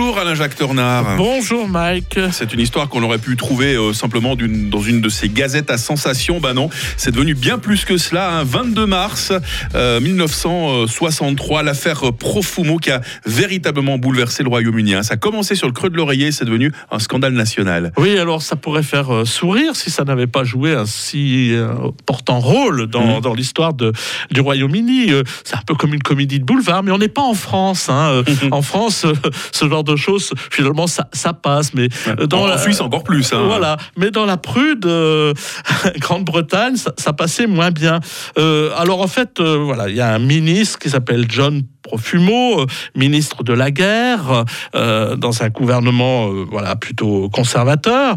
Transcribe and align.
Bonjour 0.00 0.16
Alain-Jacques 0.20 0.54
Tornard. 0.54 1.16
Bonjour 1.16 1.66
Mike. 1.66 2.20
C'est 2.30 2.54
une 2.54 2.60
histoire 2.60 2.88
qu'on 2.88 3.02
aurait 3.02 3.18
pu 3.18 3.34
trouver 3.36 3.74
euh, 3.74 3.92
simplement 3.92 4.36
d'une- 4.36 4.70
dans 4.70 4.80
une 4.80 5.00
de 5.00 5.08
ces 5.08 5.28
gazettes 5.28 5.72
à 5.72 5.76
sensation. 5.76 6.38
Bah 6.38 6.54
non, 6.54 6.70
c'est 6.96 7.10
devenu 7.10 7.34
bien 7.34 7.58
plus 7.58 7.84
que 7.84 7.96
cela. 7.98 8.30
Un 8.30 8.44
22 8.44 8.86
mars 8.86 9.32
euh, 9.74 9.98
1963, 9.98 11.64
l'affaire 11.64 12.12
Profumo 12.12 12.76
qui 12.78 12.92
a 12.92 13.00
véritablement 13.26 13.98
bouleversé 13.98 14.44
le 14.44 14.48
Royaume-Uni. 14.50 14.94
hein. 14.94 15.02
Ça 15.02 15.14
a 15.14 15.16
commencé 15.16 15.56
sur 15.56 15.66
le 15.66 15.72
creux 15.72 15.90
de 15.90 15.96
l'oreiller, 15.96 16.30
c'est 16.30 16.44
devenu 16.44 16.70
un 16.92 17.00
scandale 17.00 17.32
national. 17.32 17.92
Oui, 17.96 18.16
alors 18.18 18.40
ça 18.40 18.54
pourrait 18.54 18.84
faire 18.84 19.12
euh, 19.12 19.24
sourire 19.24 19.74
si 19.74 19.90
ça 19.90 20.04
n'avait 20.04 20.28
pas 20.28 20.44
joué 20.44 20.74
un 20.74 20.86
si 20.86 21.52
euh, 21.52 21.72
important 21.88 22.38
rôle 22.38 22.86
dans, 22.86 23.20
dans 23.20 23.34
l'histoire 23.34 23.74
de- 23.74 23.92
du 24.30 24.40
Royaume-Uni. 24.40 25.10
Euh, 25.10 25.24
c'est 25.42 25.56
un 25.56 25.62
peu 25.66 25.74
comme 25.74 25.92
une 25.92 26.02
comédie 26.04 26.38
de 26.38 26.44
boulevard, 26.44 26.84
mais 26.84 26.92
on 26.92 26.98
n'est 26.98 27.08
pas 27.08 27.22
en 27.22 27.34
France. 27.34 27.88
hein. 27.88 28.10
Euh, 28.12 28.22
en 28.52 28.62
France, 28.62 29.04
euh, 29.04 29.12
ce 29.50 29.68
genre 29.68 29.82
de 29.84 29.87
choses, 29.96 30.32
finalement, 30.50 30.86
ça, 30.86 31.08
ça 31.12 31.32
passe. 31.32 31.74
Mais 31.74 31.88
euh, 32.08 32.26
dans 32.26 32.42
en, 32.42 32.46
la- 32.46 32.58
Suisse 32.58 32.80
encore 32.80 33.04
plus. 33.04 33.32
hein. 33.32 33.42
Voilà, 33.46 33.76
mais 33.96 34.10
dans 34.10 34.26
la 34.26 34.36
prude 34.36 34.86
euh, 34.86 35.32
Grande-Bretagne, 35.98 36.76
ça, 36.76 36.92
ça 36.96 37.12
passait 37.12 37.46
moins 37.46 37.70
bien. 37.70 38.00
Euh, 38.38 38.70
alors 38.76 39.00
en 39.00 39.08
fait, 39.08 39.40
voilà, 39.40 39.88
il 39.88 39.96
y 39.96 40.00
a 40.00 40.14
un 40.14 40.18
ministre 40.18 40.78
qui 40.78 40.90
s'appelle 40.90 41.26
John 41.28 41.62
Profumo, 41.88 42.60
euh, 42.60 42.66
ministre 42.94 43.42
de 43.42 43.54
la 43.54 43.70
guerre, 43.70 44.44
euh, 44.74 45.16
dans 45.16 45.42
un 45.42 45.48
gouvernement 45.48 46.28
euh, 46.30 46.44
voilà 46.50 46.76
plutôt 46.76 47.30
conservateur, 47.30 48.16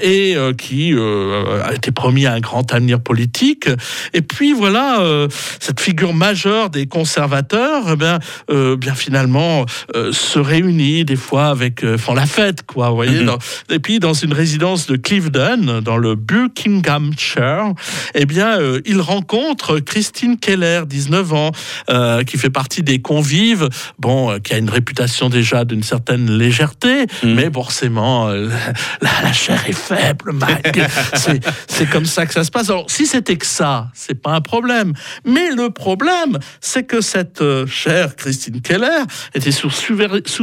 et 0.00 0.36
qui 0.58 0.94
a 0.94 1.72
été 1.74 1.90
promis 1.90 2.26
à 2.26 2.34
un 2.34 2.40
grand 2.40 2.72
avenir 2.72 3.00
politique. 3.00 3.68
Et 4.14 4.22
puis 4.22 4.52
voilà, 4.52 5.00
cette 5.60 5.80
figure 5.80 6.14
majeure 6.14 6.70
des 6.70 6.86
conservateurs, 6.86 7.84
eh 7.92 7.96
bien, 7.96 8.18
bien 8.76 8.94
finalement, 8.94 9.64
se 10.12 10.38
réunit 10.38 11.04
des 11.04 11.16
fois 11.16 11.46
avec, 11.46 11.84
font 11.96 12.14
la 12.14 12.26
fête, 12.26 12.62
quoi, 12.66 12.90
vous 12.90 12.96
voyez. 12.96 13.20
Mhm. 13.20 13.26
dans- 13.26 13.38
et 13.70 13.78
puis 13.78 13.98
dans 13.98 14.14
une 14.14 14.32
résidence 14.32 14.86
de 14.86 14.96
Cliveden, 14.96 15.80
dans 15.80 15.96
le 15.96 16.14
Buckinghamshire, 16.14 17.72
eh 18.14 18.26
bien, 18.26 18.58
il 18.84 19.00
rencontre 19.00 19.78
Christine 19.80 20.38
Keller, 20.38 20.82
19 20.86 21.32
ans, 21.32 21.50
qui 22.26 22.38
fait 22.38 22.50
partie 22.50 22.82
des 22.82 22.91
convives, 23.00 23.68
bon, 23.98 24.30
euh, 24.32 24.38
qui 24.38 24.52
a 24.54 24.58
une 24.58 24.70
réputation 24.70 25.28
déjà 25.28 25.64
d'une 25.64 25.82
certaine 25.82 26.30
légèreté, 26.36 27.06
Mhm. 27.22 27.34
mais 27.34 27.50
forcément, 27.52 28.28
euh, 28.28 28.48
la, 29.00 29.10
la 29.22 29.32
chair 29.32 29.62
est 29.68 29.72
faible, 29.72 30.32
Mike. 30.32 30.80
C'est- 31.14 31.40
C'est 31.68 31.88
comme 31.88 32.06
ça 32.06 32.26
que 32.26 32.32
ça 32.34 32.44
se 32.44 32.50
passe. 32.50 32.68
Alors, 32.70 32.90
si 32.90 33.06
c'était 33.06 33.36
que 33.36 33.46
ça, 33.46 33.88
c'est 33.94 34.20
pas 34.20 34.32
un 34.32 34.40
problème. 34.40 34.92
Mais 35.24 35.50
le 35.50 35.70
problème, 35.70 36.38
c'est 36.60 36.84
que 36.84 37.00
cette 37.00 37.40
euh, 37.42 37.66
chère 37.66 38.14
Christine 38.16 38.60
Keller 38.60 39.02
était 39.34 39.50
sous, 39.52 39.70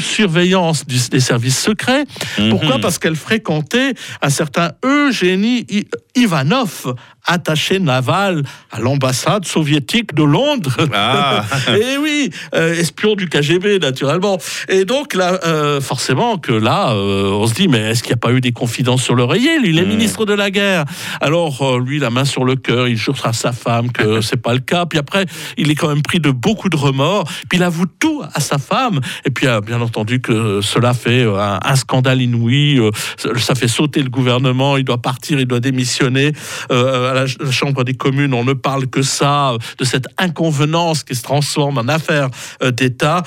surveillance 0.00 0.86
du- 0.86 0.98
des 1.10 1.20
services 1.20 1.58
secrets. 1.58 2.04
Pourquoi? 2.50 2.76
Mhm. 2.76 2.80
Parce 2.80 2.98
qu'elle 2.98 3.16
fréquentait 3.16 3.94
un 4.20 4.30
certain 4.30 4.72
Eugénie 4.84 5.66
Ivanov, 6.14 6.94
attaché 7.26 7.78
naval 7.78 8.42
à 8.70 8.80
l'ambassade 8.80 9.44
soviétique 9.44 10.14
de 10.14 10.22
Londres. 10.24 10.76
Ah. 10.92 11.44
Et 11.68 11.96
oui, 11.98 12.30
euh, 12.54 12.74
espion 12.74 13.14
du 13.14 13.28
KGB 13.28 13.78
naturellement. 13.78 14.38
Et 14.68 14.84
donc 14.84 15.14
là, 15.14 15.38
euh, 15.44 15.80
forcément 15.80 16.38
que 16.38 16.52
là, 16.52 16.92
euh, 16.92 17.30
on 17.30 17.46
se 17.46 17.54
dit 17.54 17.68
mais 17.68 17.90
est-ce 17.90 18.02
qu'il 18.02 18.10
n'y 18.10 18.14
a 18.14 18.18
pas 18.18 18.32
eu 18.32 18.40
des 18.40 18.52
confidences 18.52 19.02
sur 19.02 19.14
l'oreiller? 19.14 19.58
Lui, 19.60 19.70
il 19.70 19.78
est 19.78 19.82
Mm. 19.84 19.88
ministre 19.88 20.24
de 20.24 20.32
la 20.32 20.50
guerre. 20.50 20.84
Alors 21.20 21.78
lui, 21.78 21.98
la 21.98 22.10
main 22.10 22.24
sur 22.24 22.44
le 22.44 22.56
cœur, 22.56 22.88
il 22.88 22.96
jure 22.96 23.16
à 23.24 23.32
sa 23.32 23.52
femme 23.52 23.92
que 23.92 24.20
c'est 24.20 24.40
pas 24.40 24.54
le 24.54 24.60
cas. 24.60 24.86
Puis 24.86 24.98
après, 24.98 25.26
il 25.56 25.70
est 25.70 25.74
quand 25.74 25.88
même 25.88 26.02
pris 26.02 26.20
de 26.20 26.30
beaucoup 26.30 26.68
de 26.68 26.76
remords. 26.76 27.24
Puis 27.48 27.58
il 27.58 27.62
avoue 27.62 27.86
tout 27.86 28.22
à 28.34 28.40
sa 28.40 28.58
femme. 28.58 29.00
Et 29.24 29.30
puis 29.30 29.46
bien 29.66 29.80
entendu 29.80 30.20
que 30.20 30.60
cela 30.60 30.94
fait 30.94 31.22
un, 31.24 31.58
un 31.62 31.76
scandale 31.76 32.22
inouï. 32.22 32.80
ça 33.36 33.54
fait 33.54 33.68
sauter 33.68 34.02
le 34.02 34.08
gouvernement. 34.10 34.76
Il 34.76 34.84
doit 34.84 35.00
partir, 35.00 35.38
il 35.38 35.46
doit 35.46 35.60
démissionner. 35.60 36.32
Euh, 36.70 37.11
à 37.12 37.14
la, 37.14 37.26
Chambre 37.50 37.84
des 37.84 37.94
communes, 37.94 38.34
on 38.34 38.44
ne 38.44 38.52
parle 38.54 38.86
que 38.86 39.02
ça, 39.02 39.56
de 39.78 39.84
cette 39.84 40.06
inconvenance 40.18 41.04
qui 41.04 41.14
se 41.14 41.22
transforme 41.22 41.78
en 41.78 41.88
affaire 41.88 42.28
euh, 42.62 42.70
d'État. 42.70 43.22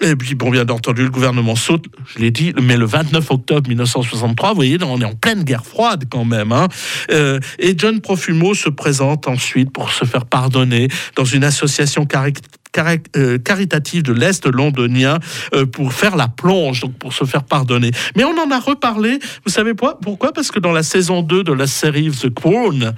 Et 0.00 0.14
puis, 0.14 0.34
bon, 0.36 0.50
bien 0.50 0.68
entendu, 0.68 1.02
le 1.02 1.10
gouvernement 1.10 1.56
saute, 1.56 1.86
je 2.14 2.20
l'ai 2.20 2.30
dit, 2.30 2.52
mais 2.62 2.76
le 2.76 2.84
29 2.86 3.30
octobre 3.32 3.68
1963, 3.68 4.50
vous 4.50 4.54
voyez, 4.54 4.78
on 4.82 5.00
est 5.00 5.04
en 5.04 5.14
pleine 5.14 5.42
guerre 5.42 5.64
froide 5.64 6.04
quand 6.08 6.24
même. 6.24 6.52
Hein. 6.52 6.68
Euh, 7.10 7.40
et 7.58 7.74
John 7.76 8.00
Profumo 8.00 8.54
se 8.54 8.68
présente 8.68 9.26
ensuite 9.26 9.72
pour 9.72 9.90
se 9.90 10.04
faire 10.04 10.24
pardonner 10.26 10.88
dans 11.16 11.24
une 11.24 11.42
association 11.42 12.06
cari- 12.06 12.32
cari- 12.34 12.42
euh, 12.42 12.67
caritative 12.72 14.02
de 14.02 14.12
l'Est 14.12 14.46
londonien 14.46 15.18
euh, 15.54 15.66
pour 15.66 15.92
faire 15.92 16.16
la 16.16 16.28
plonge, 16.28 16.80
donc 16.80 16.94
pour 16.98 17.12
se 17.12 17.24
faire 17.24 17.44
pardonner. 17.44 17.90
Mais 18.16 18.24
on 18.24 18.36
en 18.38 18.50
a 18.50 18.58
reparlé, 18.58 19.18
vous 19.44 19.52
savez 19.52 19.74
quoi 19.74 19.98
pourquoi? 20.00 20.32
Parce 20.32 20.50
que 20.50 20.58
dans 20.58 20.72
la 20.72 20.82
saison 20.82 21.22
2 21.22 21.44
de 21.44 21.52
la 21.52 21.66
série 21.66 22.10
The 22.10 22.32
Crown, 22.32 22.94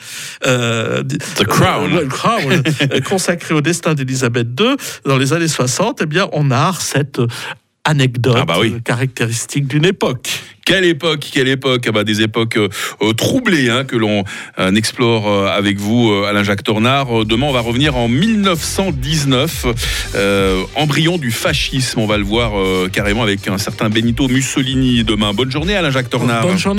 euh, 0.46 1.02
The 1.02 1.44
Crown. 1.44 1.92
euh, 1.94 2.62
euh, 2.92 3.00
consacrée 3.00 3.54
au 3.54 3.60
destin 3.60 3.94
d'Élisabeth 3.94 4.48
II, 4.58 4.76
dans 5.04 5.18
les 5.18 5.32
années 5.32 5.48
60, 5.48 6.00
eh 6.02 6.06
bien, 6.06 6.28
on 6.32 6.44
narre 6.44 6.80
cette 6.80 7.20
anecdote 7.84 8.36
Ah 8.38 8.44
bah 8.44 8.56
oui. 8.60 8.74
caractéristique 8.84 9.66
d'une 9.66 9.84
époque. 9.84 10.28
Quelle 10.66 10.84
époque, 10.84 11.26
quelle 11.32 11.48
époque? 11.48 11.84
Ah 11.88 11.90
bah, 11.92 12.04
Des 12.04 12.22
époques 12.22 12.56
euh, 12.56 12.68
euh, 13.02 13.12
troublées 13.12 13.70
hein, 13.70 13.82
que 13.84 13.96
l'on 13.96 14.22
euh, 14.58 14.72
explore 14.74 15.26
euh, 15.28 15.46
avec 15.48 15.78
vous, 15.78 16.12
Alain-Jacques 16.28 16.62
Tornard. 16.62 17.24
Demain, 17.24 17.46
on 17.46 17.52
va 17.52 17.60
revenir 17.60 17.96
en 17.96 18.06
1919, 18.08 19.66
euh, 20.14 20.62
embryon 20.76 21.18
du 21.18 21.32
fascisme. 21.32 21.98
On 22.00 22.06
va 22.06 22.18
le 22.18 22.24
voir 22.24 22.52
carrément 22.92 23.22
avec 23.22 23.48
un 23.48 23.58
certain 23.58 23.88
Benito 23.88 24.28
Mussolini 24.28 25.02
demain. 25.02 25.32
Bonne 25.32 25.50
journée, 25.50 25.74
Alain-Jacques 25.74 26.10
Tornard. 26.10 26.46
Bonne 26.46 26.58
journée 26.58 26.78